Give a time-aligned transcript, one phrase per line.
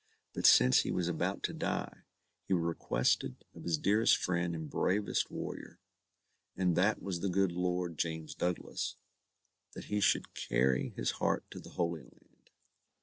[0.33, 2.05] But since he was about to die,
[2.47, 5.79] he requested of his dearest friend and bravest warrior,
[6.57, 8.95] and that was the good Lord James Douglas,
[9.73, 12.49] that he should carry his heart to the Holy Land.